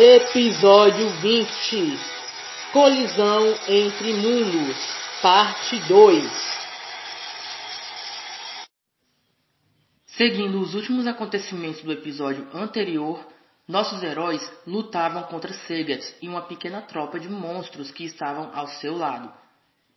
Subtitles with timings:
[0.00, 1.98] Episódio 20
[2.72, 4.76] Colisão entre Mundos
[5.20, 6.68] Parte 2
[10.06, 13.26] Seguindo os últimos acontecimentos do episódio anterior,
[13.66, 18.96] nossos heróis lutavam contra Sagat e uma pequena tropa de monstros que estavam ao seu
[18.96, 19.32] lado.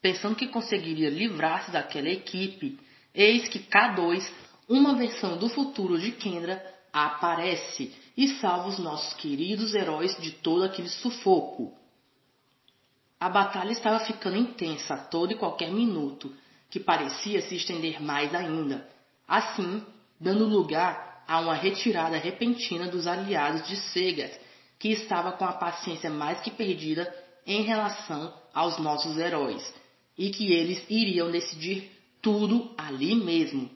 [0.01, 2.79] Pensando que conseguiria livrar-se daquela equipe,
[3.13, 4.27] eis que K2,
[4.67, 6.59] uma versão do futuro de Kendra,
[6.91, 11.73] aparece e salva os nossos queridos heróis de todo aquele sufoco.
[13.19, 16.33] A batalha estava ficando intensa a todo e qualquer minuto,
[16.69, 18.87] que parecia se estender mais ainda,
[19.27, 19.83] assim
[20.19, 24.33] dando lugar a uma retirada repentina dos aliados de Segat,
[24.79, 27.13] que estava com a paciência mais que perdida
[27.45, 29.73] em relação aos nossos heróis,
[30.17, 33.69] e que eles iriam decidir tudo ali mesmo.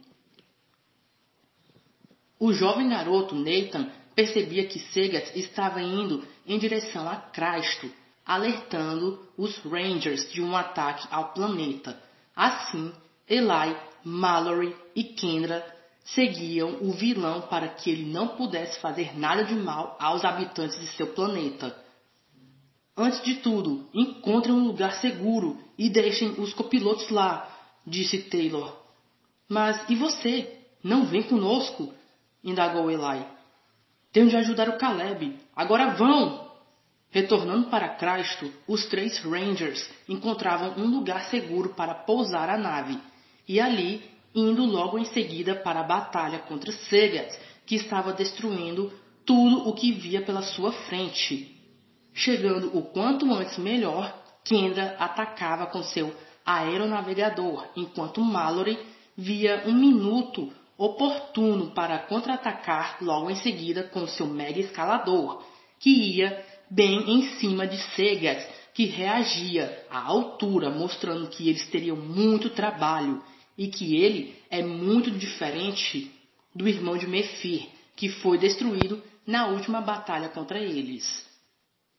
[2.39, 7.91] O jovem garoto Nathan percebia que Segat estava indo em direção a Cristo,
[8.25, 12.01] alertando os Rangers de um ataque ao planeta.
[12.35, 12.91] Assim,
[13.27, 15.63] Eli, Mallory e Kendra
[16.05, 20.87] seguiam o vilão para que ele não pudesse fazer nada de mal aos habitantes de
[20.87, 21.75] seu planeta.
[22.97, 27.49] Antes de tudo, encontrem um lugar seguro e deixem os copilotos lá,
[27.85, 28.73] disse Taylor.
[29.49, 30.57] Mas e você?
[30.81, 31.93] Não vem conosco?
[32.43, 33.34] indagou Eli.
[34.15, 35.35] Tenho de ajudar o Caleb.
[35.53, 36.49] Agora vão!
[37.11, 42.97] Retornando para Cristo, os três Rangers encontravam um lugar seguro para pousar a nave,
[43.45, 47.29] e ali, indo logo em seguida para a batalha contra Segat,
[47.65, 48.89] que estava destruindo
[49.25, 51.53] tudo o que via pela sua frente.
[52.13, 58.79] Chegando o quanto antes melhor, Kendra atacava com seu aeronavegador, enquanto Mallory
[59.17, 65.43] via um minuto oportuno para contra-atacar logo em seguida com seu mega escalador,
[65.79, 71.95] que ia bem em cima de Segas, que reagia à altura, mostrando que eles teriam
[71.95, 73.23] muito trabalho
[73.57, 76.11] e que ele é muito diferente
[76.53, 81.25] do irmão de Mephir, que foi destruído na última batalha contra eles.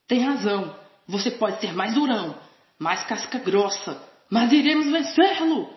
[0.07, 0.77] Tem razão,
[1.09, 2.37] você pode ser mais durão,
[2.79, 4.01] mais casca grossa,
[4.31, 5.76] mas iremos vencê-lo!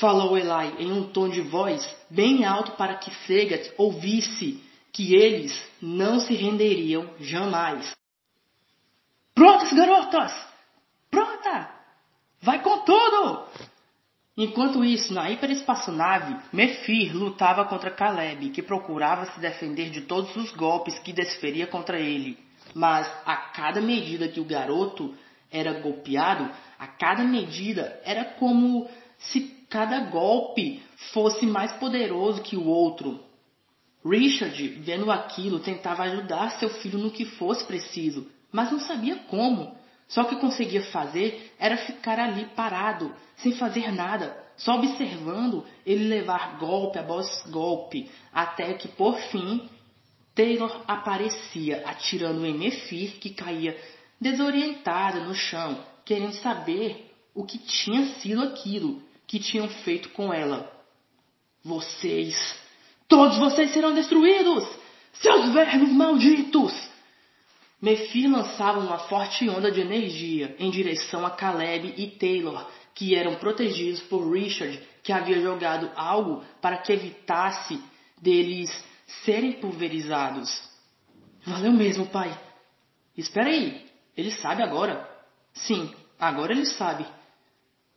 [0.00, 5.52] Falou Eli em um tom de voz bem alto para que Segat ouvisse que eles
[5.80, 7.94] não se renderiam jamais.
[9.34, 10.32] Prontas, garotas!
[11.10, 11.70] Pronta!
[12.40, 13.46] Vai com tudo!
[14.36, 20.52] Enquanto isso, na hiperespaçonave, Mephir lutava contra Caleb, que procurava se defender de todos os
[20.52, 22.38] golpes que desferia contra ele.
[22.74, 25.14] Mas a cada medida que o garoto
[25.50, 28.88] era golpeado, a cada medida era como
[29.24, 33.20] se cada golpe fosse mais poderoso que o outro.
[34.04, 39.74] Richard, vendo aquilo, tentava ajudar seu filho no que fosse preciso, mas não sabia como.
[40.08, 46.04] Só o que conseguia fazer era ficar ali parado, sem fazer nada, só observando ele
[46.04, 49.68] levar golpe após golpe, até que por fim
[50.34, 53.78] Taylor aparecia atirando em Mephir, que caía
[54.20, 59.02] desorientada no chão, querendo saber o que tinha sido aquilo
[59.32, 60.70] que tinham feito com ela.
[61.64, 62.36] Vocês,
[63.08, 64.62] todos vocês serão destruídos!
[65.14, 66.74] Seus vermes malditos!
[67.80, 73.36] Mefi lançava uma forte onda de energia em direção a Caleb e Taylor, que eram
[73.36, 77.82] protegidos por Richard, que havia jogado algo para que evitasse
[78.20, 78.70] deles
[79.24, 80.62] serem pulverizados.
[81.46, 82.38] Valeu mesmo, pai.
[83.16, 85.08] Espera aí, ele sabe agora.
[85.54, 87.06] Sim, agora ele sabe.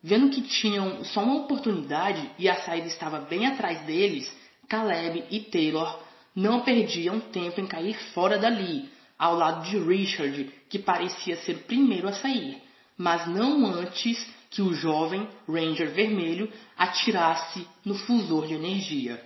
[0.08, 4.32] Vendo que tinham só uma oportunidade e a saída estava bem atrás deles,
[4.68, 6.00] Caleb e Taylor
[6.32, 11.64] não perdiam tempo em cair fora dali, ao lado de Richard, que parecia ser o
[11.64, 12.62] primeiro a sair,
[12.96, 19.20] mas não antes que o jovem Ranger Vermelho atirasse no fusor de energia.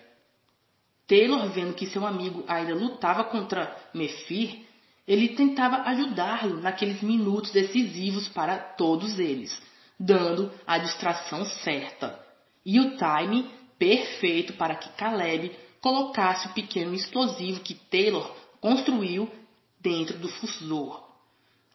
[1.07, 4.65] Taylor, vendo que seu amigo ainda lutava contra Mephir,
[5.07, 9.69] ele tentava ajudá-lo naqueles minutos decisivos para todos eles
[10.01, 12.19] dando a distração certa
[12.65, 19.31] e o time perfeito para que Caleb colocasse o pequeno explosivo que Taylor construiu
[19.79, 21.09] dentro do fusor.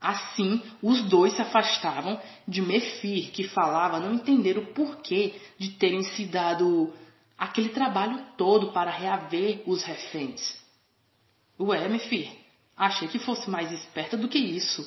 [0.02, 6.04] Assim, os dois se afastavam de Mephir, que falava não entender o porquê de terem
[6.04, 6.94] se dado
[7.38, 10.56] aquele trabalho todo para reaver os reféns.
[11.60, 12.32] Ué, Mephir,
[12.76, 14.84] achei que fosse mais esperta do que isso,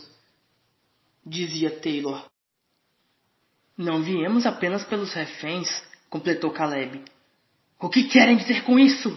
[1.25, 2.25] dizia Taylor.
[3.79, 5.69] Não viemos apenas pelos reféns,
[6.11, 7.03] completou Caleb.
[7.81, 9.17] O que querem dizer com isso?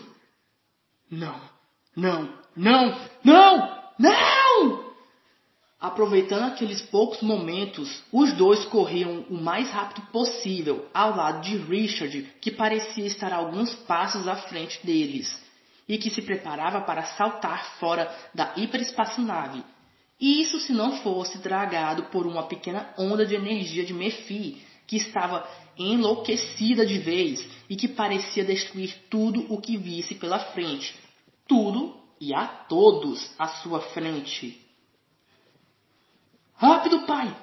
[1.10, 1.42] Não,
[1.96, 4.92] não, não, não, Não!
[5.80, 12.22] Aproveitando aqueles poucos momentos, os dois corriam o mais rápido possível ao lado de Richard,
[12.40, 15.44] que parecia estar alguns passos à frente deles
[15.88, 19.63] e que se preparava para saltar fora da hiperespaçonave.
[20.21, 25.50] Isso se não fosse dragado por uma pequena onda de energia de Mephi, que estava
[25.75, 30.95] enlouquecida de vez e que parecia destruir tudo o que visse pela frente.
[31.47, 34.62] Tudo e a todos à sua frente.
[36.53, 37.35] Rápido, pai!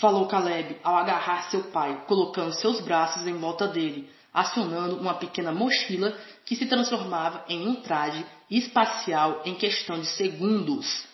[0.00, 5.52] falou Caleb ao agarrar seu pai, colocando seus braços em volta dele, acionando uma pequena
[5.52, 11.13] mochila que se transformava em um traje espacial em questão de segundos.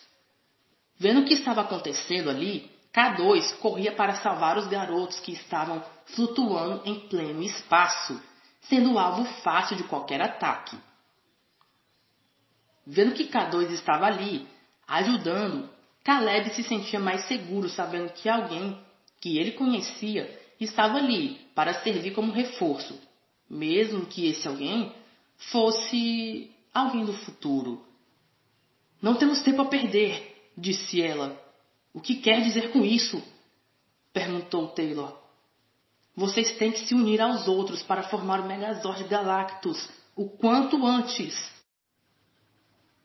[1.01, 6.83] Vendo o que estava acontecendo ali, K2 corria para salvar os garotos que estavam flutuando
[6.85, 8.21] em pleno espaço,
[8.69, 10.77] sendo alvo fácil de qualquer ataque.
[12.85, 14.47] Vendo que K2 estava ali,
[14.87, 15.67] ajudando,
[16.03, 18.79] Caleb se sentia mais seguro sabendo que alguém
[19.19, 22.95] que ele conhecia estava ali para servir como reforço,
[23.49, 24.93] mesmo que esse alguém
[25.51, 27.83] fosse alguém do futuro.
[29.01, 31.39] Não temos tempo a perder, disse ela.
[31.93, 33.21] O que quer dizer com isso?
[34.13, 35.17] perguntou Taylor.
[36.15, 41.33] Vocês têm que se unir aos outros para formar o Megazord Galactus o quanto antes.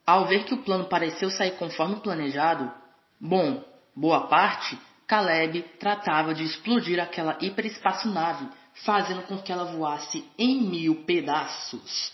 [0.05, 2.73] Ao ver que o plano pareceu sair conforme planejado,
[3.19, 3.65] Bom,
[3.95, 8.47] boa parte, Caleb tratava de explodir aquela hiperespaçonave,
[8.85, 12.13] fazendo com que ela voasse em mil pedaços.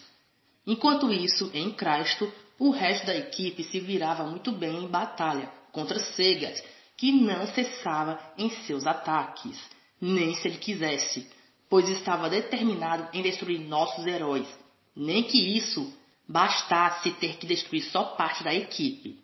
[0.65, 5.99] Enquanto isso, em Cristo, o resto da equipe se virava muito bem em batalha contra
[5.99, 6.63] Segas,
[6.97, 9.59] que não cessava em seus ataques,
[10.01, 11.29] nem se ele quisesse,
[11.69, 14.47] pois estava determinado em destruir nossos heróis,
[14.95, 15.93] nem que isso
[16.29, 19.19] bastasse ter que destruir só parte da equipe.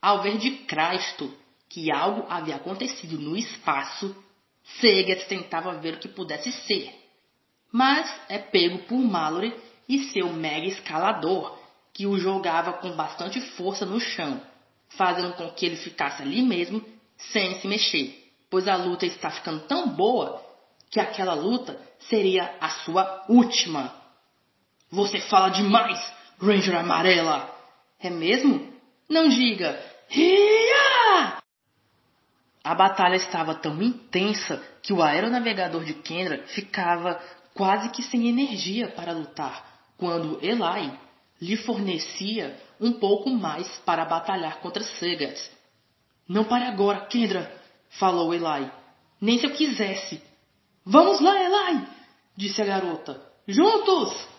[0.00, 1.32] Ao ver de Cristo
[1.68, 4.16] que algo havia acontecido no espaço,
[4.80, 6.92] Segas tentava ver o que pudesse ser.
[7.70, 9.54] Mas é pego por Mallory
[9.88, 11.58] e seu mega escalador,
[11.96, 14.38] que o jogava com bastante força no chão,
[14.98, 16.84] fazendo com que ele ficasse ali mesmo,
[17.16, 20.44] sem se mexer, pois a luta está ficando tão boa
[20.90, 23.94] que aquela luta seria a sua última.
[24.90, 25.98] Você fala demais,
[26.38, 27.50] Ranger Amarela!
[27.98, 28.74] É mesmo?
[29.08, 29.82] Não diga!
[30.10, 31.38] Ria!
[32.62, 37.18] A batalha estava tão intensa que o aeronavegador de Kendra ficava
[37.54, 39.64] quase que sem energia para lutar,
[39.96, 41.05] quando Eli
[41.40, 45.50] lhe fornecia um pouco mais para batalhar contra Segas.
[46.28, 47.50] Não pare agora, Kendra,
[47.90, 48.70] falou Eli.
[49.20, 50.22] Nem se eu quisesse.
[50.84, 51.86] Vamos lá, Eli,
[52.36, 53.20] disse a garota.
[53.46, 54.36] Juntos!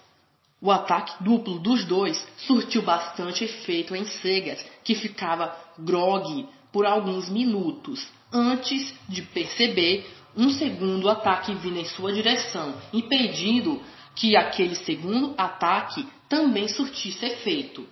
[0.59, 7.29] O ataque duplo dos dois surtiu bastante efeito em Segas, que ficava grogue por alguns
[7.29, 10.05] minutos antes de perceber
[10.35, 13.81] um segundo ataque vindo em sua direção, impedindo
[14.17, 17.87] que aquele segundo ataque também surtisse efeito.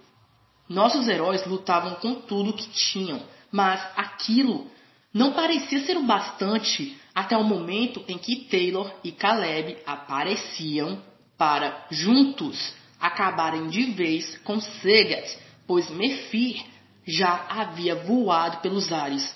[0.68, 4.68] Nossos heróis lutavam com tudo que tinham, mas aquilo
[5.14, 11.02] não parecia ser o bastante até o momento em que Taylor e Caleb apareciam
[11.38, 16.66] para juntos acabarem de vez com Segas, pois Mefir
[17.06, 19.36] já havia voado pelos ares.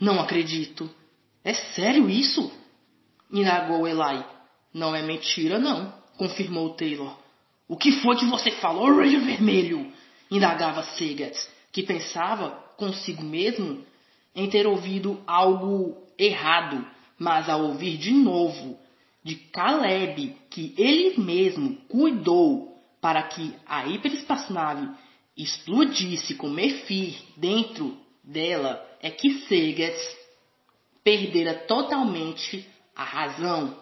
[0.00, 0.88] Não acredito.
[1.44, 2.52] É sério isso?
[3.30, 4.24] indagou Eli.
[4.72, 7.16] Não é mentira, não, confirmou Taylor.
[7.68, 9.92] O que foi que você falou, Ranger Vermelho?
[10.30, 13.84] indagava Segas, que pensava consigo mesmo
[14.34, 16.86] em ter ouvido algo errado,
[17.18, 18.78] mas ao ouvir de novo
[19.22, 24.88] de Caleb, que ele mesmo cuidou para que a hiperespaçonave
[25.36, 30.00] explodisse com Mephir dentro dela, é que Segas
[31.04, 33.76] perdera totalmente a razão.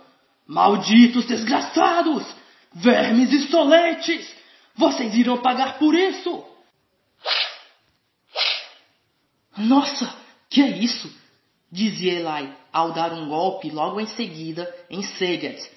[0.51, 2.27] Malditos desgraçados!
[2.75, 4.35] Vermes insolentes!
[4.75, 6.45] Vocês irão pagar por isso!
[9.57, 10.13] Nossa,
[10.49, 11.09] que é isso?
[11.71, 15.71] dizia Eli ao dar um golpe logo em seguida em Segas.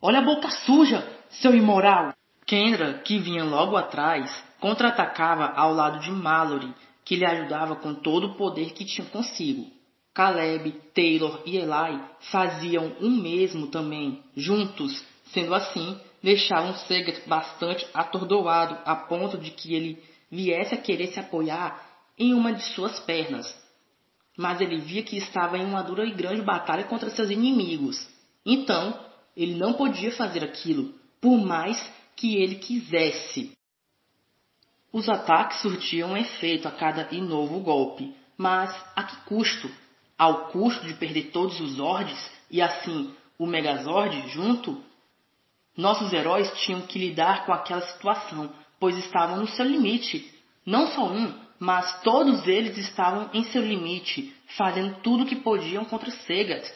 [0.00, 2.14] Olha a boca suja, seu imoral!
[2.46, 8.28] Kendra, que vinha logo atrás, contra-atacava ao lado de Mallory, que lhe ajudava com todo
[8.28, 9.70] o poder que tinha consigo.
[10.12, 12.00] Caleb, Taylor e Eli
[12.30, 19.74] faziam o mesmo também, juntos, sendo assim, deixavam Segas bastante atordoado a ponto de que
[19.74, 21.80] ele viesse a querer se apoiar
[22.18, 23.54] em uma de suas pernas,
[24.36, 28.08] mas ele via que estava em uma dura e grande batalha contra seus inimigos.
[28.44, 28.98] Então,
[29.36, 31.80] ele não podia fazer aquilo, por mais
[32.16, 33.56] que ele quisesse.
[34.92, 39.70] Os ataques surtiam efeito a cada novo golpe, mas a que custo?
[40.20, 44.78] Ao custo de perder todos os Zords e assim o Megazord junto?
[45.74, 50.30] Nossos heróis tinham que lidar com aquela situação, pois estavam no seu limite.
[50.66, 55.86] Não só um, mas todos eles estavam em seu limite, fazendo tudo o que podiam
[55.86, 56.70] contra Segat.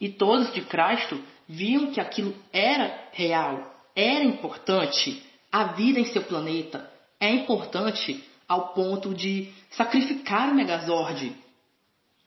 [0.00, 5.22] E todos de Crasto viam que aquilo era real, era importante.
[5.52, 11.36] A vida em seu planeta é importante ao ponto de sacrificar o Megazord,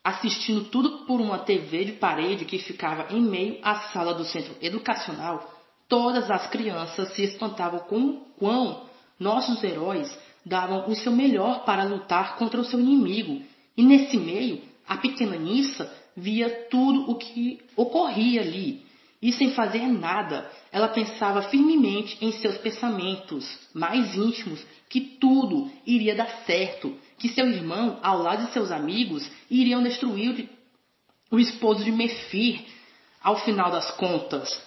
[0.03, 4.55] assistindo tudo por uma TV de parede que ficava em meio à sala do centro
[4.61, 5.49] educacional.
[5.87, 8.83] Todas as crianças se espantavam com o quão
[9.19, 13.41] nossos heróis davam o seu melhor para lutar contra o seu inimigo.
[13.77, 18.85] E nesse meio, a pequena Nissa via tudo o que ocorria ali.
[19.23, 26.13] E sem fazer nada, ela pensava firmemente em seus pensamentos mais íntimos que tudo iria
[26.13, 30.49] dar certo, que seu irmão, ao lado de seus amigos, iriam destruir
[31.31, 32.65] o esposo de Mefir
[33.23, 34.61] ao final das contas.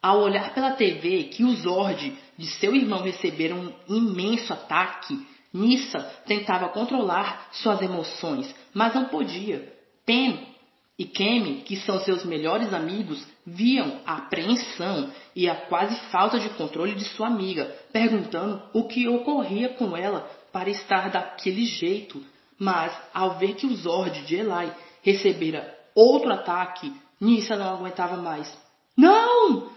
[0.00, 5.98] Ao olhar pela TV que os Zord de seu irmão receberam um imenso ataque, Nissa
[6.24, 9.76] tentava controlar suas emoções, mas não podia.
[10.06, 10.56] Pen
[10.98, 16.48] e Kemi, que são seus melhores amigos, viam a apreensão e a quase falta de
[16.50, 22.20] controle de sua amiga, perguntando o que ocorria com ela para estar daquele jeito.
[22.58, 28.52] Mas, ao ver que o Zord de Eli recebera outro ataque, Nissa não aguentava mais.
[28.96, 29.70] Não!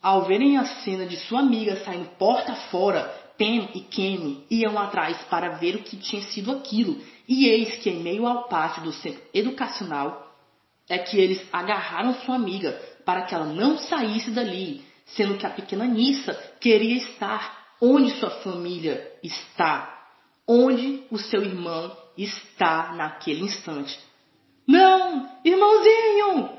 [0.00, 5.16] Ao verem a cena de sua amiga saindo porta fora, Pen e Kenny iam atrás
[5.28, 8.92] para ver o que tinha sido aquilo, e eis que em meio ao pátio do
[8.92, 10.31] centro educacional
[10.92, 15.50] é que eles agarraram sua amiga para que ela não saísse dali, sendo que a
[15.50, 20.06] pequena Nissa queria estar onde sua família está,
[20.46, 23.98] onde o seu irmão está naquele instante.
[24.68, 26.58] Não, irmãozinho!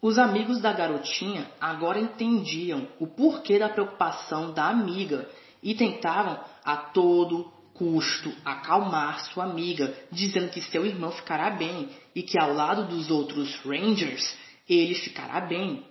[0.00, 5.28] Os amigos da garotinha agora entendiam o porquê da preocupação da amiga
[5.60, 12.22] e tentavam a todo custo acalmar sua amiga, dizendo que seu irmão ficará bem e
[12.22, 14.36] que ao lado dos outros Rangers
[14.68, 15.84] ele ficará bem.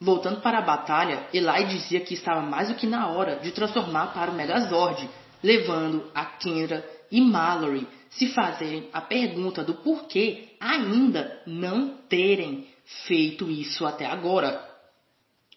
[0.00, 4.08] Voltando para a batalha, Eli dizia que estava mais do que na hora de transformar
[4.08, 5.08] para o Megazord,
[5.42, 12.66] levando a Kendra e Mallory se fazerem a pergunta do porquê ainda não terem
[13.06, 14.73] feito isso até agora.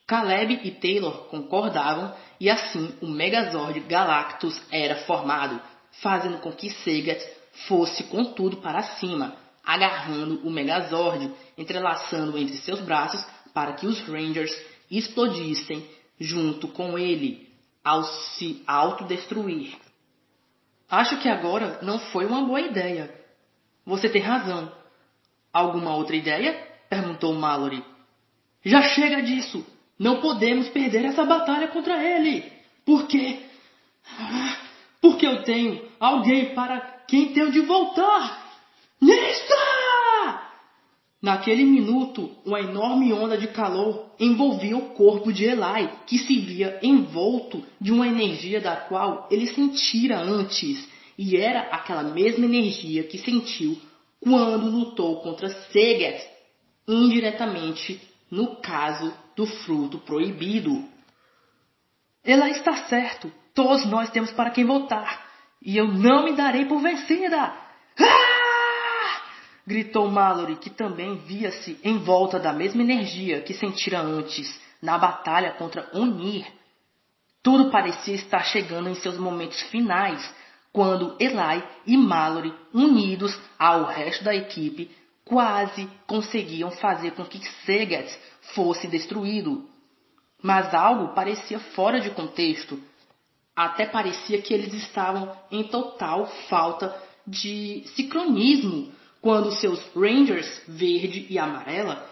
[0.07, 5.61] Caleb e Taylor concordavam e assim o Megazord Galactus era formado,
[6.01, 7.21] fazendo com que Sagat
[7.67, 9.35] fosse com tudo para cima,
[9.65, 13.21] agarrando o Megazord, entrelaçando entre seus braços
[13.53, 14.55] para que os Rangers
[14.89, 15.85] explodissem
[16.17, 17.49] junto com ele,
[17.83, 19.75] ao se autodestruir.
[20.89, 23.13] Acho que agora não foi uma boa ideia.
[23.85, 24.71] Você tem razão.
[25.51, 26.65] Alguma outra ideia?
[26.89, 27.83] perguntou Mallory.
[28.63, 29.76] Já chega disso!
[29.99, 32.43] Não podemos perder essa batalha contra ele!
[32.85, 33.39] Por quê?
[35.01, 38.45] Porque eu tenho alguém para quem tenho de voltar!
[39.01, 39.55] Nista!
[41.21, 46.79] Naquele minuto, uma enorme onda de calor envolvia o corpo de Eli, que se via
[46.83, 50.87] envolto de uma energia da qual ele sentira antes,
[51.17, 53.75] e era aquela mesma energia que sentiu
[54.21, 56.23] quando lutou contra Seget
[56.87, 60.83] indiretamente no caso do fruto proibido.
[62.23, 63.31] Ela está certo.
[63.53, 65.25] Todos nós temos para quem voltar.
[65.61, 67.53] E eu não me darei por vencida.
[67.99, 69.21] Ah!
[69.65, 75.51] Gritou Mallory, que também via-se em volta da mesma energia que sentira antes na batalha
[75.51, 76.47] contra Onir.
[77.43, 80.33] Tudo parecia estar chegando em seus momentos finais,
[80.71, 84.91] quando Eli e Mallory, unidos ao resto da equipe,
[85.27, 88.07] quase conseguiam fazer com que Segat
[88.55, 89.67] fosse destruído.
[90.41, 92.79] Mas algo parecia fora de contexto.
[93.55, 98.91] Até parecia que eles estavam em total falta de sincronismo
[99.21, 102.07] quando seus Rangers verde e amarela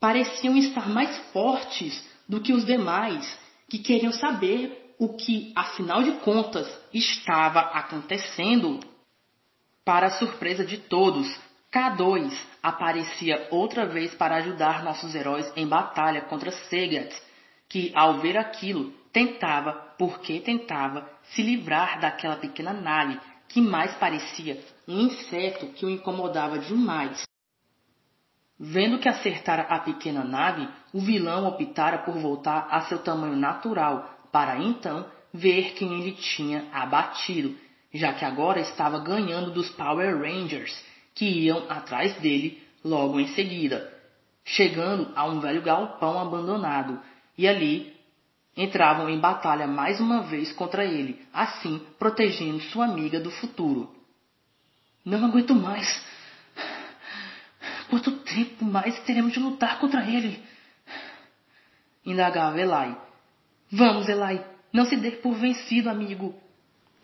[0.00, 6.12] pareciam estar mais fortes do que os demais, que queriam saber o que, afinal de
[6.20, 8.80] contas, estava acontecendo.
[9.84, 11.28] Para a surpresa de todos,
[11.72, 12.32] K2
[12.62, 17.12] aparecia outra vez para ajudar nossos heróis em batalha contra Segat,
[17.68, 23.18] que, ao ver aquilo, tentava, porque tentava, se livrar daquela pequena nave
[23.48, 27.24] que mais parecia um inseto que o incomodava demais.
[28.58, 34.18] Vendo que acertara a pequena nave, o vilão optara por voltar a seu tamanho natural,
[34.32, 37.56] para então ver quem ele tinha abatido,
[37.92, 40.74] já que agora estava ganhando dos Power Rangers,
[41.16, 43.92] que iam atrás dele logo em seguida,
[44.44, 47.00] chegando a um velho galpão abandonado,
[47.36, 47.96] e ali
[48.56, 53.92] entravam em batalha mais uma vez contra ele, assim protegendo sua amiga do futuro.
[55.04, 56.04] Não aguento mais.
[57.88, 60.42] Quanto tempo mais teremos de lutar contra ele?
[62.04, 62.96] Indagava Eli.
[63.70, 64.40] Vamos, Eli,
[64.72, 66.34] não se dê por vencido, amigo!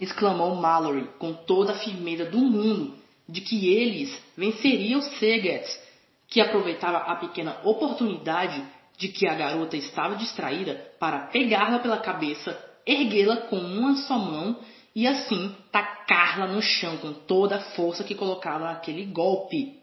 [0.00, 5.80] exclamou Mallory com toda a firmeza do mundo de que eles venceriam Segets,
[6.28, 8.62] que aproveitava a pequena oportunidade
[8.96, 14.58] de que a garota estava distraída para pegá-la pela cabeça, erguê-la com uma só mão
[14.94, 19.80] e assim tacá-la no chão com toda a força que colocava naquele golpe.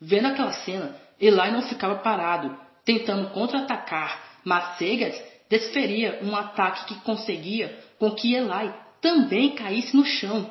[0.00, 7.00] Vendo aquela cena, Eli não ficava parado, tentando contra-atacar, mas Segets desferia um ataque que
[7.00, 10.50] conseguia com que Eli também caísse no chão.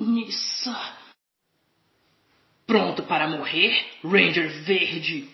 [0.00, 0.74] Nissa.
[2.66, 5.28] Pronto para morrer, Ranger Verde!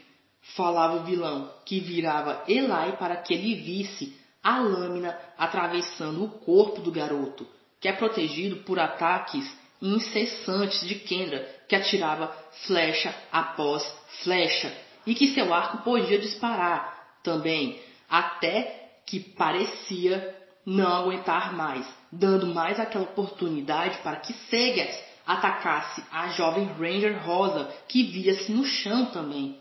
[0.57, 6.81] Falava o vilão, que virava Eli para que ele visse a lâmina atravessando o corpo
[6.81, 7.47] do garoto,
[7.81, 9.45] que é protegido por ataques
[9.81, 12.35] incessantes de Kendra, que atirava
[12.67, 13.85] flecha após
[14.23, 14.73] flecha,
[15.07, 21.87] e que seu arco podia disparar também, até que parecia não aguentar mais,
[22.19, 28.65] dando mais aquela oportunidade para que Segas atacasse a jovem Ranger Rosa, que via-se no
[28.65, 29.59] chão também.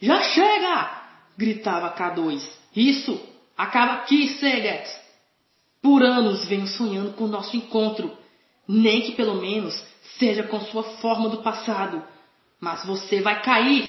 [0.00, 1.02] Já chega!
[1.36, 2.46] gritava K2.
[2.76, 3.20] Isso!
[3.56, 5.00] Acaba aqui, Segas!
[5.80, 8.16] Por anos venho sonhando com o nosso encontro,
[8.68, 9.74] nem que pelo menos
[10.18, 12.02] seja com sua forma do passado.
[12.60, 13.88] Mas você vai cair!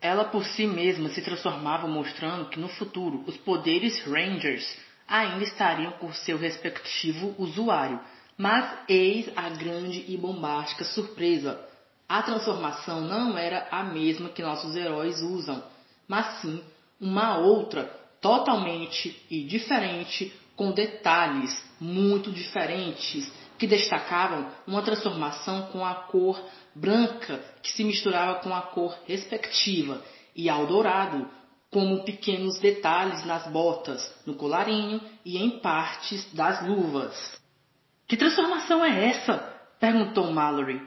[0.00, 4.76] Ela por si mesma se transformava, mostrando que no futuro os poderes Rangers
[5.08, 8.00] ainda estariam por seu respectivo usuário.
[8.36, 11.60] Mas eis a grande e bombástica surpresa.
[12.08, 15.62] A transformação não era a mesma que nossos heróis usam,
[16.06, 16.62] mas sim
[17.00, 17.84] uma outra,
[18.20, 26.40] totalmente e diferente, com detalhes muito diferentes, que destacavam uma transformação com a cor
[26.74, 30.02] branca que se misturava com a cor respectiva,
[30.34, 31.28] e ao dourado,
[31.74, 37.42] como pequenos detalhes nas botas, no colarinho e em partes das luvas.
[38.06, 39.38] Que transformação é essa?
[39.80, 40.80] perguntou Mallory.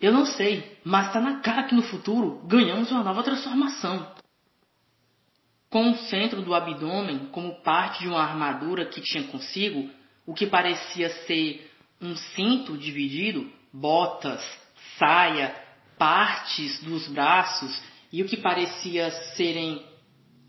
[0.00, 4.10] Eu não sei, mas está na cara que no futuro ganhamos uma nova transformação.
[5.68, 9.90] Com o centro do abdômen como parte de uma armadura que tinha consigo,
[10.24, 11.70] o que parecia ser
[12.00, 14.42] um cinto dividido, botas,
[14.98, 15.54] saia,
[15.98, 19.84] partes dos braços e o que parecia serem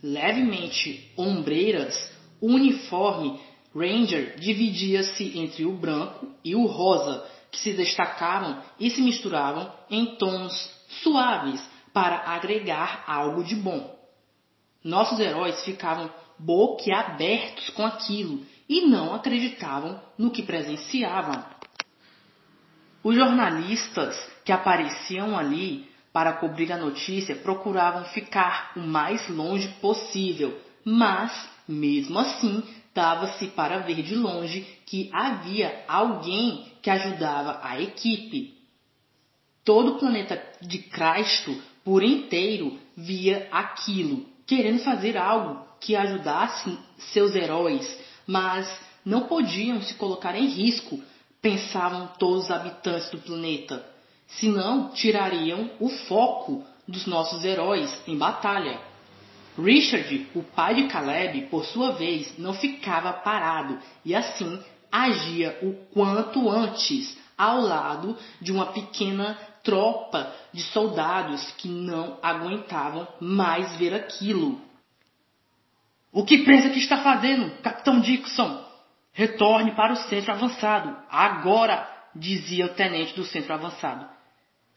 [0.01, 3.38] levemente ombreiras, o uniforme
[3.75, 10.15] Ranger dividia-se entre o branco e o rosa, que se destacavam e se misturavam em
[10.15, 10.53] tons
[11.03, 13.99] suaves para agregar algo de bom.
[14.82, 21.43] Nossos heróis ficavam boquiabertos com aquilo e não acreditavam no que presenciavam.
[23.03, 30.60] Os jornalistas que apareciam ali para cobrir a notícia, procuravam ficar o mais longe possível,
[30.84, 38.58] mas, mesmo assim, dava-se para ver de longe que havia alguém que ajudava a equipe.
[39.63, 46.80] Todo o planeta de Cristo por inteiro via aquilo, querendo fazer algo que ajudasse
[47.13, 48.67] seus heróis, mas
[49.06, 50.99] não podiam se colocar em risco,
[51.39, 53.96] pensavam todos os habitantes do planeta
[54.28, 58.80] senão tirariam o foco dos nossos heróis em batalha.
[59.58, 64.60] Richard, o pai de Caleb, por sua vez, não ficava parado e assim
[64.92, 73.08] agia o quanto antes ao lado de uma pequena tropa de soldados que não aguentavam
[73.20, 74.62] mais ver aquilo.
[76.12, 78.66] O que pensa que está fazendo, Capitão Dixon?
[79.12, 84.16] Retorne para o centro avançado, agora, dizia o tenente do centro avançado.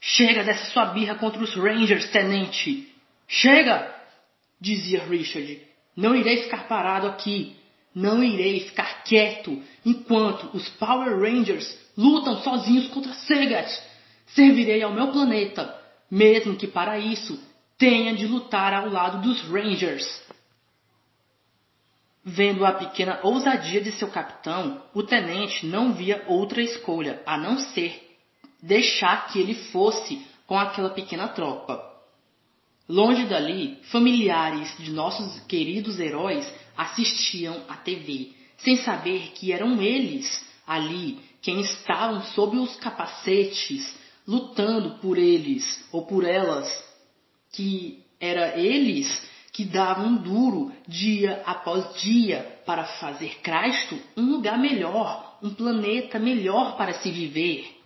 [0.00, 2.90] Chega dessa sua birra contra os Rangers, tenente!
[3.28, 3.94] Chega!
[4.60, 5.60] dizia Richard.
[5.96, 7.56] Não irei ficar parado aqui.
[7.94, 13.68] Não irei ficar quieto enquanto os Power Rangers lutam sozinhos contra Sagat.
[14.28, 15.76] Servirei ao meu planeta,
[16.10, 17.38] mesmo que para isso
[17.76, 20.22] tenha de lutar ao lado dos Rangers.
[22.24, 27.58] Vendo a pequena ousadia de seu capitão, o tenente não via outra escolha a não
[27.58, 28.09] ser
[28.62, 31.90] deixar que ele fosse com aquela pequena tropa.
[32.88, 40.44] Longe dali, familiares de nossos queridos heróis assistiam à TV, sem saber que eram eles
[40.66, 43.94] ali quem estavam sob os capacetes,
[44.26, 46.68] lutando por eles ou por elas,
[47.52, 55.38] que era eles que davam duro dia após dia para fazer Cristo um lugar melhor,
[55.42, 57.79] um planeta melhor para se viver.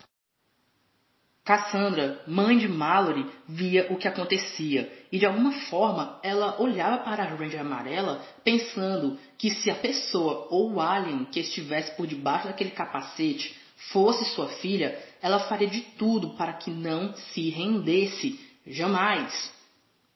[1.44, 7.22] Cassandra, mãe de Mallory, via o que acontecia e de alguma forma ela olhava para
[7.22, 12.46] a Ranger amarela pensando que se a pessoa ou o alien que estivesse por debaixo
[12.46, 13.54] daquele capacete
[13.92, 19.52] fosse sua filha, ela faria de tudo para que não se rendesse, jamais.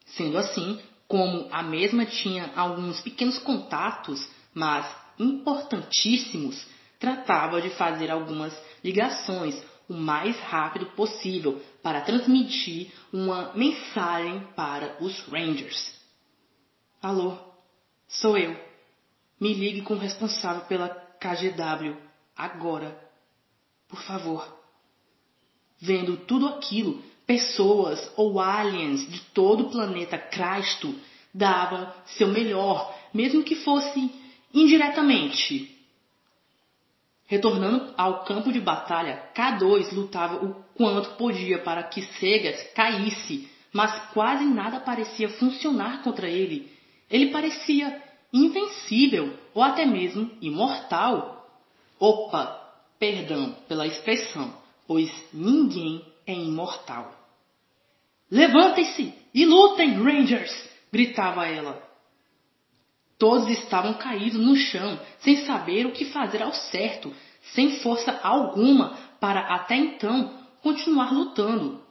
[0.06, 4.86] Sendo assim, como a mesma tinha alguns pequenos contatos, mas
[5.18, 6.66] importantíssimos,
[6.98, 15.18] tratava de fazer algumas ligações o mais rápido possível para transmitir uma mensagem para os
[15.22, 15.96] Rangers.
[17.00, 17.38] Alô,
[18.06, 18.56] sou eu.
[19.40, 21.96] Me ligue com o responsável pela KGW
[22.36, 22.98] agora.
[23.88, 24.56] Por favor.
[25.80, 30.94] Vendo tudo aquilo, pessoas ou aliens de todo o planeta Cristo
[31.32, 34.10] dava seu melhor, mesmo que fosse
[34.52, 35.77] indiretamente.
[37.28, 43.94] Retornando ao campo de batalha, K2 lutava o quanto podia para que Segas caísse, mas
[44.14, 46.72] quase nada parecia funcionar contra ele.
[47.10, 51.46] Ele parecia invencível ou até mesmo imortal.
[52.00, 52.62] Opa,
[52.98, 54.50] perdão pela expressão,
[54.86, 57.12] pois ninguém é imortal.
[58.30, 60.68] Levantem-se e lutem, Rangers!
[60.90, 61.87] gritava ela.
[63.18, 67.12] Todos estavam caídos no chão, sem saber o que fazer ao certo,
[67.54, 71.82] sem força alguma para até então continuar lutando.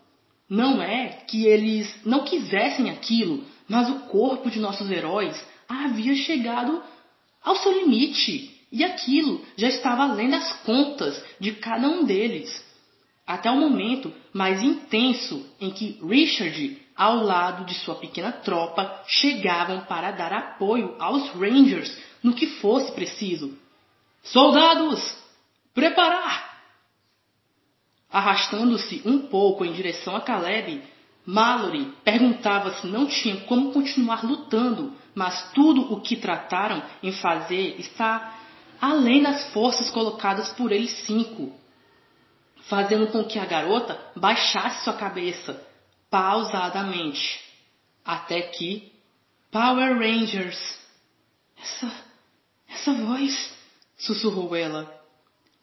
[0.49, 6.81] Não é que eles não quisessem aquilo, mas o corpo de nossos heróis havia chegado
[7.43, 12.65] ao seu limite e aquilo já estava além das contas de cada um deles.
[13.27, 19.81] Até o momento mais intenso em que Richard ao lado de sua pequena tropa, chegavam
[19.81, 23.55] para dar apoio aos Rangers no que fosse preciso.
[24.23, 25.15] Soldados,
[25.75, 26.57] preparar!
[28.11, 30.81] Arrastando-se um pouco em direção a Caleb,
[31.23, 37.79] Mallory perguntava se não tinha como continuar lutando, mas tudo o que trataram em fazer
[37.79, 38.33] está
[38.81, 41.53] além das forças colocadas por eles cinco,
[42.69, 45.65] fazendo com que a garota baixasse sua cabeça
[46.09, 47.39] pausadamente,
[48.03, 48.91] até que
[49.51, 50.77] Power Rangers.
[51.61, 51.91] Essa.
[52.69, 53.57] essa voz.
[53.97, 54.93] sussurrou ela.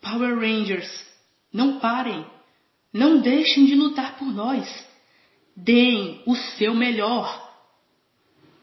[0.01, 1.07] Power Rangers,
[1.53, 2.27] não parem.
[2.93, 4.69] Não deixem de lutar por nós.
[5.57, 7.53] Deem o seu melhor.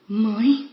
[0.07, 0.69] Mãe?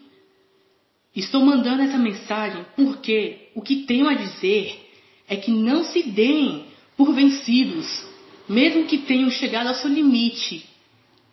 [1.14, 4.88] Estou mandando essa mensagem porque o que tenho a dizer
[5.26, 6.67] é que não se deem
[6.98, 8.04] por vencidos,
[8.46, 10.68] mesmo que tenham chegado ao seu limite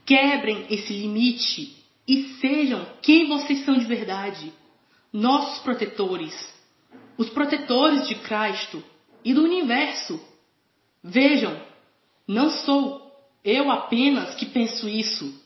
[0.05, 1.75] Quebrem esse limite
[2.07, 4.53] e sejam quem vocês são de verdade.
[5.11, 6.33] Nossos protetores,
[7.17, 8.83] os protetores de Cristo
[9.23, 10.21] e do universo.
[11.03, 11.59] Vejam,
[12.27, 13.01] não sou
[13.43, 15.43] eu apenas que penso isso.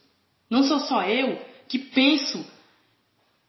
[0.50, 2.46] Não sou só eu que penso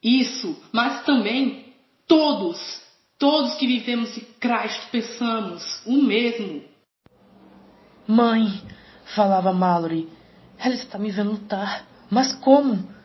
[0.01, 1.75] isso, mas também
[2.07, 2.83] todos,
[3.21, 6.65] todos que vivemos em Cristo pensamos o mesmo.
[8.09, 8.63] Mãe,
[9.15, 10.09] falava Mallory,
[10.59, 11.85] ela está me vendo lutar.
[12.11, 12.99] Mas como?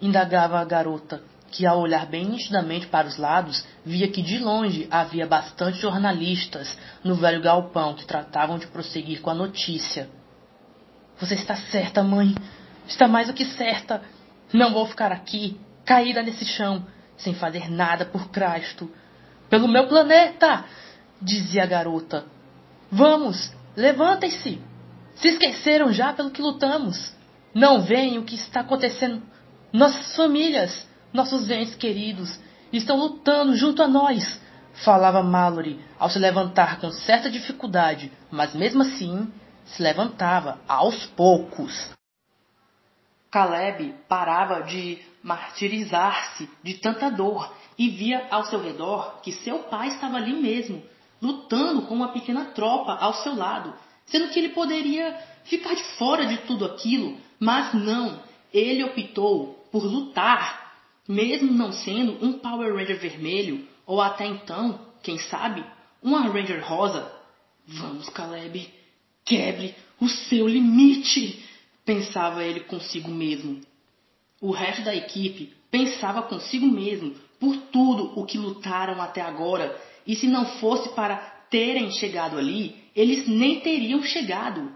[0.00, 4.88] indagava a garota, que ao olhar bem nitidamente para os lados, via que de longe
[4.90, 10.08] havia bastante jornalistas no velho galpão que tratavam de prosseguir com a notícia.
[11.18, 12.34] Você está certa, mãe.
[12.88, 14.02] Está mais do que certa.
[14.54, 16.86] Não vou ficar aqui, caída nesse chão,
[17.18, 18.90] sem fazer nada por Cristo.
[19.50, 20.64] Pelo meu planeta!
[21.20, 22.24] dizia a garota.
[22.90, 24.62] Vamos, levantem-se!
[25.16, 27.12] Se esqueceram já pelo que lutamos.
[27.52, 29.22] Não veem o que está acontecendo.
[29.72, 32.38] Nossas famílias, nossos entes queridos,
[32.72, 34.40] estão lutando junto a nós.
[34.84, 39.30] Falava Mallory ao se levantar com certa dificuldade, mas mesmo assim
[39.64, 41.90] se levantava aos poucos.
[43.30, 49.88] Caleb parava de martirizar-se de tanta dor e via ao seu redor que seu pai
[49.88, 50.82] estava ali mesmo,
[51.20, 53.72] lutando com uma pequena tropa ao seu lado,
[54.04, 59.82] sendo que ele poderia ficar de fora de tudo aquilo, mas não, ele optou por
[59.82, 60.74] lutar,
[61.08, 65.64] mesmo não sendo um Power Ranger vermelho, ou até então, quem sabe,
[66.02, 67.10] uma Ranger rosa.
[67.66, 68.68] Vamos, Caleb,
[69.24, 71.42] quebre o seu limite,
[71.82, 73.58] pensava ele consigo mesmo.
[74.38, 79.76] O resto da equipe pensava consigo mesmo por tudo o que lutaram até agora,
[80.06, 81.16] e se não fosse para
[81.50, 84.70] terem chegado ali, eles nem teriam chegado.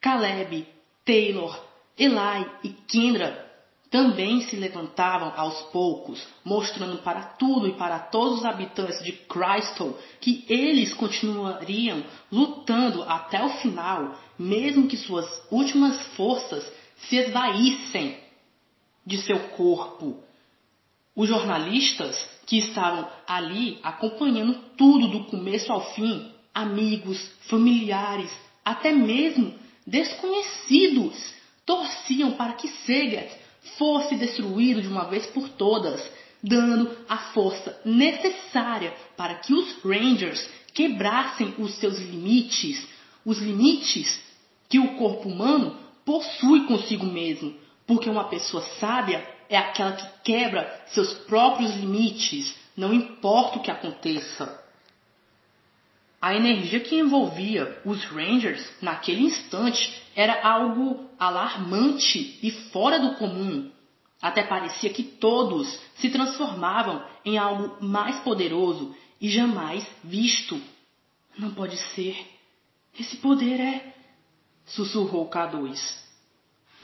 [0.00, 0.66] Caleb,
[1.04, 1.56] Taylor,
[1.96, 3.46] Eli e Kendra
[3.90, 9.96] também se levantavam aos poucos, mostrando para tudo e para todos os habitantes de Crystal
[10.20, 16.70] que eles continuariam lutando até o final, mesmo que suas últimas forças
[17.08, 18.18] se esvaíssem
[19.04, 20.25] de seu corpo.
[21.16, 28.30] Os jornalistas que estavam ali acompanhando tudo do começo ao fim, amigos, familiares,
[28.62, 29.54] até mesmo
[29.86, 33.30] desconhecidos, torciam para que Segat
[33.78, 36.06] fosse destruído de uma vez por todas,
[36.42, 42.86] dando a força necessária para que os Rangers quebrassem os seus limites,
[43.24, 44.20] os limites
[44.68, 47.54] que o corpo humano possui consigo mesmo,
[47.86, 53.70] porque uma pessoa sábia é aquela que quebra seus próprios limites, não importa o que
[53.70, 54.64] aconteça.
[56.20, 63.70] A energia que envolvia os Rangers naquele instante era algo alarmante e fora do comum.
[64.20, 70.60] Até parecia que todos se transformavam em algo mais poderoso e jamais visto.
[71.38, 72.16] Não pode ser.
[72.98, 73.94] Esse poder é.
[74.64, 76.05] sussurrou K2.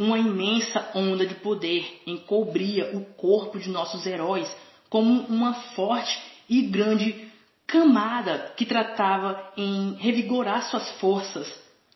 [0.03, 4.53] Uma imensa onda de poder encobria o corpo de nossos heróis
[4.91, 7.31] como uma forte e grande
[7.69, 11.49] camada que tratava em revigorar suas forças,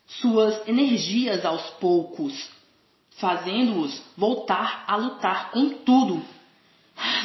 [0.07, 2.49] suas energias aos poucos,
[3.19, 6.23] fazendo-os voltar a lutar com tudo.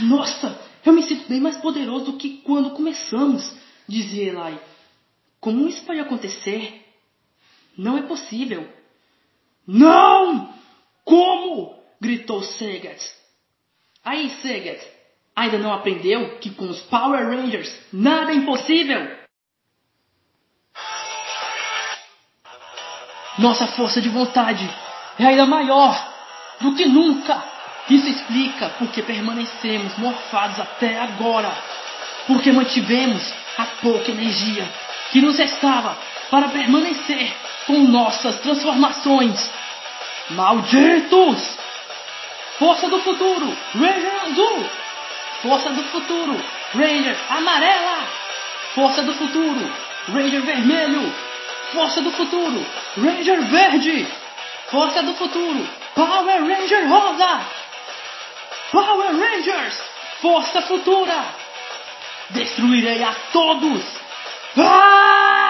[0.01, 3.55] Nossa, eu me sinto bem mais poderoso do que quando começamos,
[3.87, 4.59] dizia Eli.
[5.39, 6.91] Como isso pode acontecer?
[7.77, 8.67] Não é possível.
[9.67, 10.59] Não!
[11.03, 11.79] Como?
[11.99, 12.99] gritou Segat.
[14.03, 14.81] Aí, Segat,
[15.35, 19.09] Ainda não aprendeu que com os Power Rangers nada é impossível?
[23.37, 24.69] Nossa força de vontade
[25.17, 25.95] é ainda maior
[26.59, 27.43] do que nunca.
[27.89, 31.51] Isso explica porque permanecemos morfados até agora.
[32.27, 34.69] Porque mantivemos a pouca energia
[35.11, 35.97] que nos restava
[36.29, 37.33] para permanecer
[37.65, 39.49] com nossas transformações.
[40.29, 41.57] Malditos!
[42.59, 44.69] Força do futuro, Ranger Azul!
[45.41, 46.39] Força do futuro,
[46.75, 48.07] Ranger amarela.
[48.75, 49.73] Força do futuro,
[50.13, 51.13] Ranger vermelho.
[51.73, 52.65] Força do futuro,
[52.97, 54.07] Ranger verde.
[54.69, 57.41] Força do futuro, Power Ranger rosa.
[58.71, 59.81] Power Rangers,
[60.21, 61.25] força futura.
[62.29, 63.83] Destruirei a todos.
[64.57, 65.40] Ah!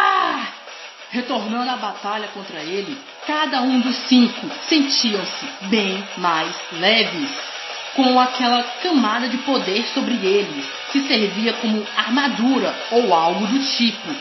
[1.12, 2.98] Retornando à batalha contra ele,
[3.28, 7.30] cada um dos cinco sentiam-se bem mais leves
[7.94, 14.16] com aquela camada de poder sobre eles, que servia como armadura ou algo do tipo.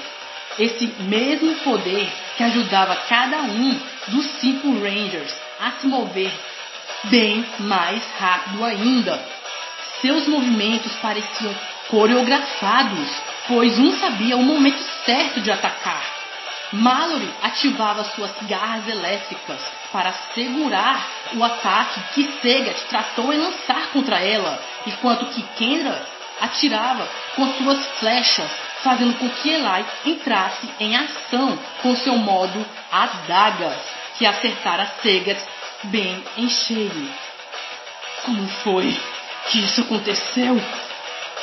[0.58, 6.32] Esse mesmo poder que ajudava cada um dos cinco Rangers a se mover
[7.04, 9.24] bem mais rápido ainda.
[10.00, 11.54] Seus movimentos pareciam
[11.86, 13.08] coreografados,
[13.46, 16.19] pois um sabia o momento certo de atacar
[16.72, 19.60] Mallory ativava suas garras elétricas
[19.92, 21.04] para segurar
[21.34, 26.00] o ataque que Segat tratou em lançar contra ela, enquanto que Kendra
[26.40, 28.50] atirava com suas flechas,
[28.82, 33.76] fazendo com que Eli entrasse em ação com seu modo adagas,
[34.16, 35.40] que acertara Segat
[35.84, 37.12] bem em cheio.
[38.24, 38.96] Como foi
[39.48, 40.60] que isso aconteceu?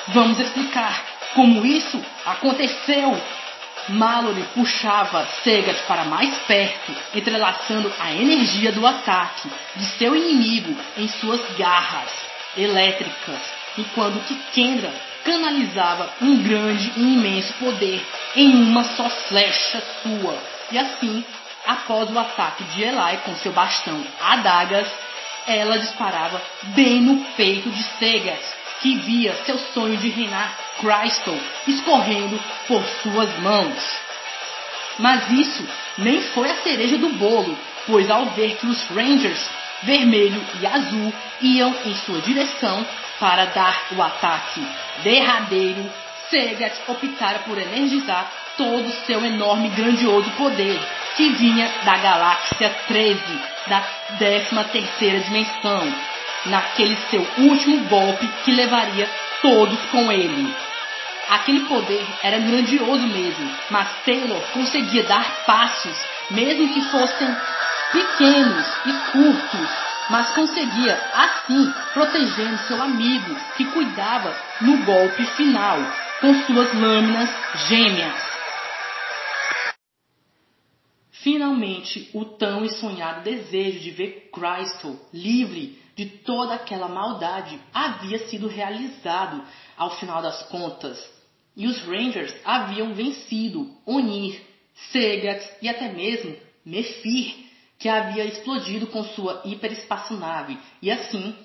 [0.10, 3.22] Vamos explicar como isso aconteceu
[3.89, 11.08] Mallory puxava Segat para mais perto, entrelaçando a energia do ataque de seu inimigo em
[11.08, 12.12] suas garras
[12.58, 13.39] elétricas,
[13.78, 14.91] enquanto que Kendra
[15.23, 20.38] canalizava um grande e imenso poder em uma só flecha sua.
[20.71, 21.23] E assim,
[21.65, 24.88] após o ataque de Eli com seu bastão adagas,
[25.47, 26.41] ela disparava
[26.76, 28.41] bem no peito de Segat,
[28.82, 31.38] que via seu sonho de reinar Crystal
[31.68, 34.00] escorrendo por suas mãos.
[35.00, 39.50] Mas isso nem foi a cereja do bolo, pois ao ver que os Rangers
[39.84, 42.86] vermelho e azul iam em sua direção
[43.20, 44.62] para dar o ataque
[45.04, 45.90] derradeiro,
[46.30, 50.78] Segat optara por energizar todo seu enorme e grandioso poder,
[51.16, 53.22] que vinha da galáxia 13,
[53.68, 53.82] da
[54.18, 55.94] 13 terceira dimensão,
[56.49, 59.10] naquele seu último golpe que levaria
[59.41, 60.53] todos com ele.
[61.29, 65.97] Aquele poder era grandioso mesmo, mas Taylor conseguia dar passos,
[66.31, 67.27] mesmo que fossem
[67.91, 69.69] pequenos e curtos,
[70.10, 75.79] mas conseguia, assim, protegendo seu amigo que cuidava no golpe final
[76.21, 77.29] com suas lâminas
[77.67, 78.27] gêmeas.
[81.12, 88.19] Finalmente, o tão e sonhado desejo de ver Crystal livre de toda aquela maldade havia
[88.29, 89.43] sido realizado
[89.75, 90.97] ao final das contas.
[91.55, 94.39] E os Rangers haviam vencido Onir,
[94.91, 97.36] Segat e até mesmo Mephir,
[97.79, 100.60] que havia explodido com sua hiperespaçonave.
[100.81, 101.36] E assim,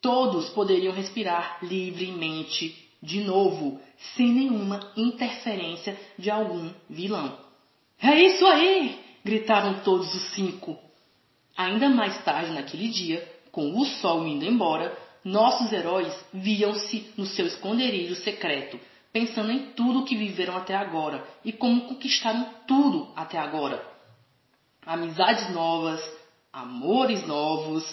[0.00, 3.80] todos poderiam respirar livremente de novo,
[4.14, 7.36] sem nenhuma interferência de algum vilão.
[8.00, 9.08] É isso aí!
[9.24, 10.78] gritaram todos os cinco.
[11.56, 17.44] Ainda mais tarde naquele dia, com o sol indo embora, nossos heróis viam-se no seu
[17.44, 18.78] esconderijo secreto,
[19.12, 23.84] pensando em tudo o que viveram até agora e como conquistaram tudo até agora.
[24.86, 26.00] Amizades novas,
[26.52, 27.84] amores novos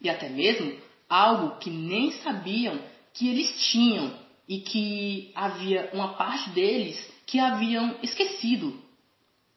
[0.00, 0.74] e até mesmo
[1.06, 2.80] algo que nem sabiam
[3.12, 4.10] que eles tinham
[4.48, 8.74] e que havia uma parte deles que haviam esquecido.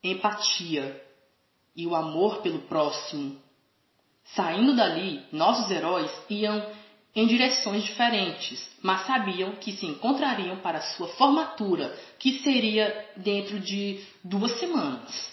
[0.03, 1.01] Empatia
[1.73, 3.46] e o amor pelo próximo.
[4.35, 6.63] Saindo dali, nossos heróis iam
[7.15, 13.99] em direções diferentes, mas sabiam que se encontrariam para sua formatura, que seria dentro de
[14.23, 15.31] duas semanas.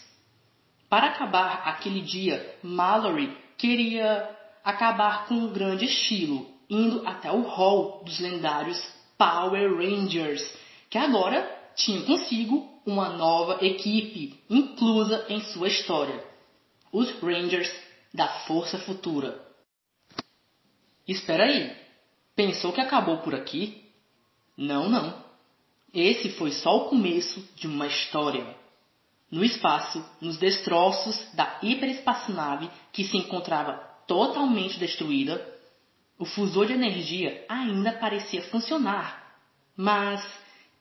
[0.89, 4.31] Para acabar aquele dia, Mallory queria
[4.65, 8.81] acabar com um grande estilo, indo até o hall dos lendários
[9.19, 10.43] Power Rangers,
[10.89, 16.35] que agora tinham consigo uma nova equipe inclusa em sua história
[16.95, 17.71] os Rangers
[18.15, 19.45] da Força Futura.
[21.07, 21.77] Espera aí,
[22.37, 23.85] pensou que acabou por aqui?
[24.57, 25.25] Não, não.
[25.93, 28.57] Esse foi só o começo de uma história.
[29.31, 33.73] No espaço, nos destroços da hiperespaçonave que se encontrava
[34.07, 35.45] totalmente destruída,
[36.17, 39.37] o fusor de energia ainda parecia funcionar.
[39.77, 40.25] Mas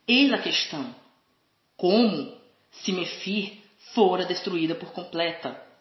[0.07, 0.93] eis a questão:
[1.75, 2.37] como
[2.69, 3.59] se Mephir
[3.93, 5.72] fora destruída por completa?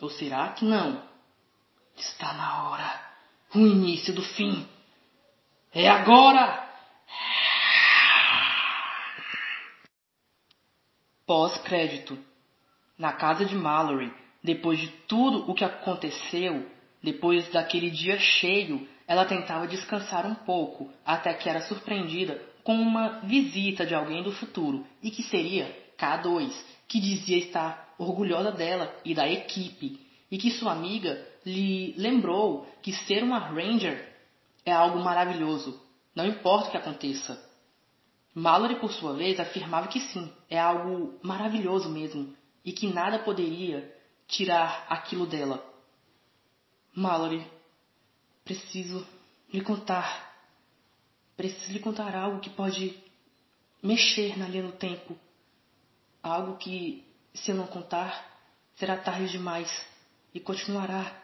[0.00, 1.02] Ou será que não?
[1.96, 3.00] Está na hora.
[3.54, 4.68] O início do fim.
[5.72, 6.66] É agora!
[11.26, 12.18] Pós-crédito.
[12.98, 16.70] Na casa de Mallory, depois de tudo o que aconteceu,
[17.02, 23.20] depois daquele dia cheio, ela tentava descansar um pouco, até que era surpreendida com uma
[23.20, 26.52] visita de alguém do futuro, e que seria K2,
[26.88, 32.92] que dizia estar orgulhosa dela e da equipe, e que sua amiga lhe lembrou que
[32.92, 34.14] ser uma Ranger
[34.64, 35.80] é algo maravilhoso,
[36.14, 37.44] não importa o que aconteça.
[38.34, 43.94] Mallory, por sua vez, afirmava que sim, é algo maravilhoso mesmo, e que nada poderia
[44.26, 45.64] tirar aquilo dela.
[46.94, 47.46] Mallory,
[48.44, 49.06] preciso
[49.52, 50.34] lhe contar.
[51.36, 52.98] Preciso lhe contar algo que pode
[53.82, 55.16] mexer na linha do tempo.
[56.26, 58.40] Algo que se eu não contar,
[58.74, 59.70] será tarde demais
[60.34, 61.16] e continuará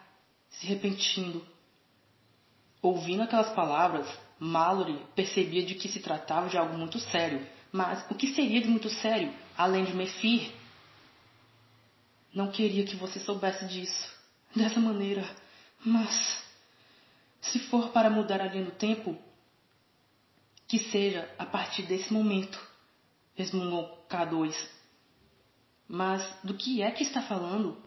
[0.49, 1.45] se repetindo.
[2.81, 4.07] Ouvindo aquelas palavras,
[4.39, 7.45] Mallory percebia de que se tratava de algo muito sério.
[7.69, 10.53] Mas o que seria de muito sério, além de Mephir?
[12.33, 14.09] Não queria que você soubesse disso,
[14.55, 15.29] dessa maneira,
[15.83, 16.41] mas
[17.41, 19.17] se for para mudar a linha do tempo,
[20.65, 22.57] que seja a partir desse momento,
[23.35, 24.55] resmungou K2.
[25.87, 27.77] Mas do que é que está falando?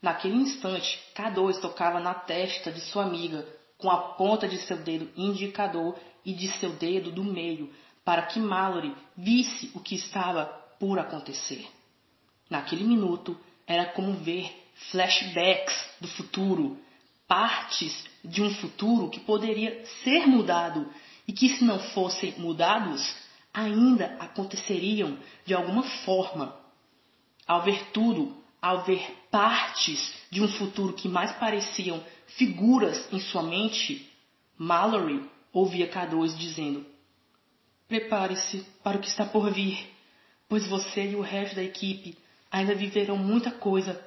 [0.00, 5.10] Naquele instante, K2 tocava na testa de sua amiga com a ponta de seu dedo
[5.16, 7.70] indicador e de seu dedo do meio,
[8.04, 10.46] para que Mallory visse o que estava
[10.78, 11.66] por acontecer.
[12.48, 14.50] Naquele minuto, era como ver
[14.90, 16.78] flashbacks do futuro,
[17.28, 20.90] partes de um futuro que poderia ser mudado
[21.28, 23.14] e que, se não fossem mudados,
[23.52, 26.59] ainda aconteceriam de alguma forma
[27.50, 28.32] ao ver tudo,
[28.62, 34.08] ao ver partes de um futuro que mais pareciam figuras em sua mente,
[34.56, 36.86] Mallory ouvia K2 dizendo:
[37.88, 39.84] Prepare-se para o que está por vir,
[40.48, 42.16] pois você e o resto da equipe
[42.52, 44.00] ainda viverão muita coisa.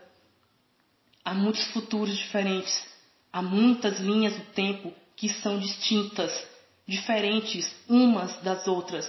[1.25, 2.87] Há muitos futuros diferentes,
[3.31, 6.31] há muitas linhas do tempo que são distintas,
[6.87, 9.05] diferentes umas das outras,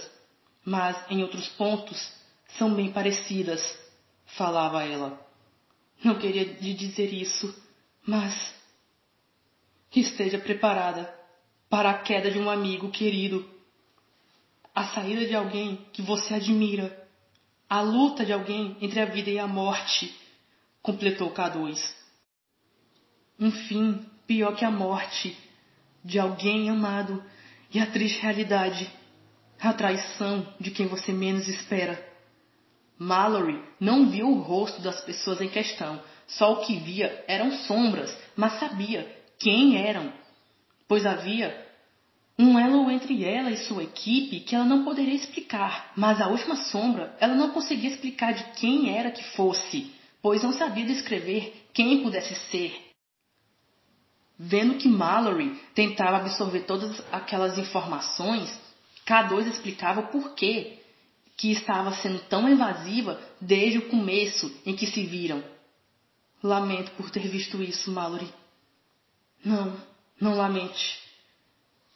[0.65, 2.11] mas em outros pontos
[2.57, 3.84] são bem parecidas
[4.25, 5.19] falava ela.
[6.03, 7.53] Não queria lhe dizer isso,
[8.05, 8.53] mas
[9.95, 11.13] esteja preparada
[11.69, 13.47] para a queda de um amigo querido,
[14.73, 17.07] a saída de alguém que você admira,
[17.69, 20.13] a luta de alguém entre a vida e a morte,
[20.81, 21.77] completou K2.
[23.39, 25.37] Um fim pior que a morte
[26.03, 27.23] de alguém amado
[27.73, 28.89] e a triste realidade,
[29.59, 32.14] a traição de quem você menos espera.
[32.97, 38.15] Mallory não viu o rosto das pessoas em questão, só o que via eram sombras,
[38.35, 39.05] mas sabia
[39.37, 40.11] quem eram,
[40.87, 41.65] pois havia
[42.37, 46.55] um elo entre ela e sua equipe que ela não poderia explicar, mas a última
[46.55, 49.91] sombra ela não conseguia explicar de quem era que fosse,
[50.21, 52.75] pois não sabia descrever quem pudesse ser.
[54.37, 58.53] Vendo que Mallory tentava absorver todas aquelas informações,
[59.07, 60.79] K2 explicava o porquê
[61.37, 65.43] que estava sendo tão invasiva desde o começo em que se viram.
[66.41, 68.31] Lamento por ter visto isso, Mallory.
[69.43, 69.77] Não,
[70.19, 70.99] não lamente.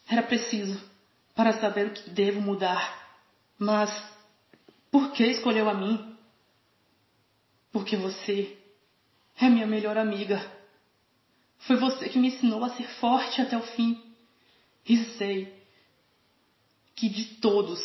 [0.07, 0.81] Era preciso
[1.35, 3.07] para saber o que devo mudar.
[3.57, 3.89] Mas
[4.91, 6.17] por que escolheu a mim?
[7.71, 8.57] Porque você
[9.39, 10.51] é minha melhor amiga.
[11.59, 14.01] Foi você que me ensinou a ser forte até o fim.
[14.87, 15.59] E sei
[16.95, 17.79] que de todos,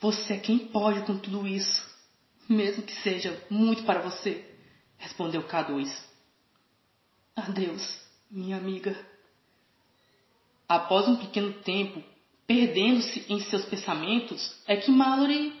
[0.00, 1.88] você é quem pode com tudo isso,
[2.48, 4.44] mesmo que seja muito para você,
[4.96, 5.88] respondeu K2.
[7.36, 8.96] Adeus, minha amiga.
[10.68, 12.02] Após um pequeno tempo,
[12.46, 15.52] perdendo-se em seus pensamentos, é que Mallory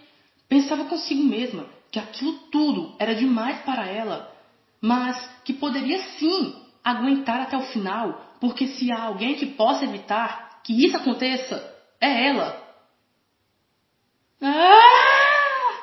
[0.48, 4.34] pensava consigo mesma que aquilo tudo era demais para ela,
[4.80, 10.62] mas que poderia sim aguentar até o final, porque se há alguém que possa evitar
[10.64, 12.69] que isso aconteça, é ela.
[14.40, 15.80] Ah!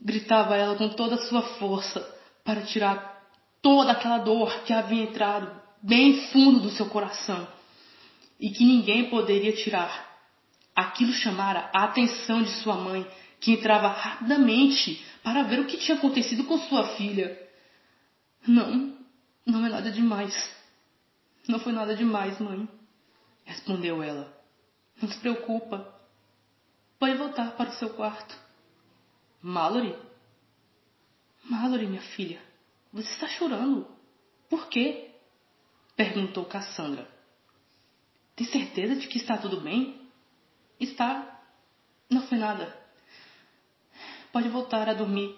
[0.00, 2.00] Gritava ela com toda a sua força
[2.44, 3.22] para tirar
[3.62, 5.50] toda aquela dor que havia entrado
[5.82, 7.48] bem fundo do seu coração
[8.38, 10.12] e que ninguém poderia tirar.
[10.76, 13.06] Aquilo chamara a atenção de sua mãe,
[13.40, 17.38] que entrava rapidamente para ver o que tinha acontecido com sua filha.
[18.46, 18.94] Não,
[19.46, 20.34] não é nada demais.
[21.48, 22.68] Não foi nada demais, mãe,
[23.44, 24.43] respondeu ela.
[25.00, 25.92] Não se preocupa.
[26.98, 28.34] Pode voltar para o seu quarto.
[29.42, 29.96] Mallory?
[31.44, 32.40] Mallory, minha filha.
[32.92, 33.86] Você está chorando.
[34.48, 35.10] Por quê?
[35.96, 37.08] perguntou Cassandra.
[38.34, 40.00] Tem certeza de que está tudo bem?
[40.80, 41.40] Está.
[42.10, 42.76] Não foi nada.
[44.32, 45.36] Pode voltar a dormir,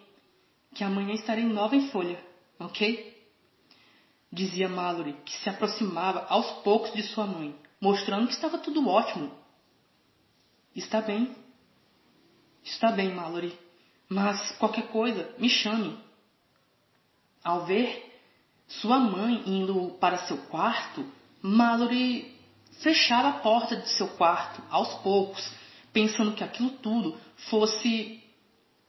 [0.74, 2.22] que amanhã estarei nova em folha,
[2.58, 3.14] ok?
[4.32, 9.30] Dizia Mallory, que se aproximava aos poucos de sua mãe, mostrando que estava tudo ótimo.
[10.76, 11.34] Está bem.
[12.62, 13.58] Está bem, Mallory.
[14.10, 15.98] Mas qualquer coisa, me chame.
[17.42, 18.14] Ao ver
[18.68, 21.10] sua mãe indo para seu quarto,
[21.40, 22.36] Mallory
[22.82, 25.50] fechava a porta de seu quarto aos poucos,
[25.94, 27.18] pensando que aquilo tudo
[27.48, 28.22] fosse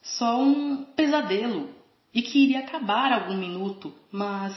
[0.02, 1.74] só um pesadelo
[2.14, 4.56] e que iria acabar algum minuto, mas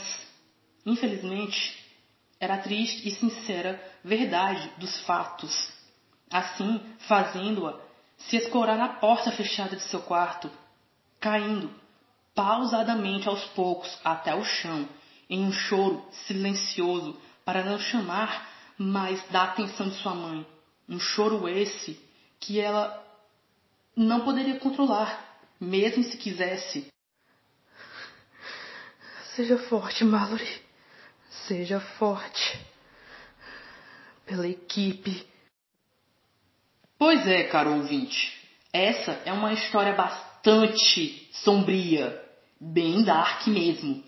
[0.85, 1.79] infelizmente
[2.41, 5.80] era a triste e sincera verdade dos fatos.
[6.31, 7.79] Assim, fazendo-a
[8.17, 10.51] se escorar na porta fechada de seu quarto,
[11.19, 11.71] caindo
[12.35, 14.89] pausadamente aos poucos até o chão,
[15.29, 20.47] em um choro silencioso para não chamar mais da atenção de sua mãe.
[20.89, 22.01] Um choro esse
[22.39, 23.05] que ela
[23.95, 26.91] não poderia controlar, mesmo se quisesse.
[29.37, 30.63] Seja forte, Mallory.
[31.47, 32.67] Seja forte.
[34.27, 35.27] Pela equipe.
[37.01, 38.31] Pois é, caro ouvinte.
[38.71, 42.23] Essa é uma história bastante sombria,
[42.61, 44.05] bem dark mesmo.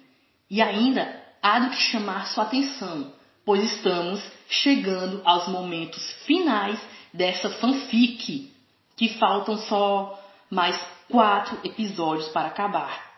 [0.50, 3.10] E ainda há do que chamar sua atenção,
[3.46, 6.78] pois estamos chegando aos momentos finais
[7.14, 8.52] dessa fanfic,
[8.94, 10.78] que faltam só mais
[11.08, 13.10] quatro episódios para acabar.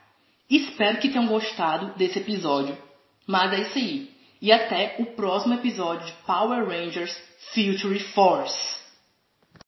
[0.48, 2.78] Espero que tenham gostado desse episódio.
[3.26, 4.10] Mas é isso aí.
[4.40, 7.20] E até o próximo episódio de Power Rangers
[7.52, 8.83] Future Force.